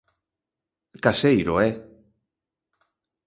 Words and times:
Caseiro, 1.03 1.53
eh. 1.67 1.71